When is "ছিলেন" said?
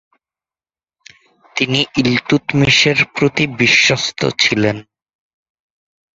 4.39-4.77